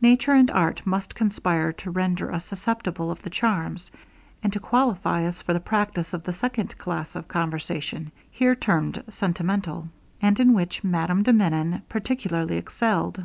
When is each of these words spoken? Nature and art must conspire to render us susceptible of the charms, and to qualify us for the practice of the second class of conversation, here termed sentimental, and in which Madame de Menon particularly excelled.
Nature 0.00 0.32
and 0.32 0.50
art 0.50 0.80
must 0.86 1.14
conspire 1.14 1.74
to 1.74 1.90
render 1.90 2.32
us 2.32 2.46
susceptible 2.46 3.10
of 3.10 3.20
the 3.20 3.28
charms, 3.28 3.90
and 4.42 4.50
to 4.50 4.58
qualify 4.58 5.26
us 5.26 5.42
for 5.42 5.52
the 5.52 5.60
practice 5.60 6.14
of 6.14 6.24
the 6.24 6.32
second 6.32 6.78
class 6.78 7.14
of 7.14 7.28
conversation, 7.28 8.10
here 8.30 8.54
termed 8.56 9.04
sentimental, 9.10 9.90
and 10.22 10.40
in 10.40 10.54
which 10.54 10.82
Madame 10.82 11.22
de 11.22 11.34
Menon 11.34 11.82
particularly 11.90 12.56
excelled. 12.56 13.22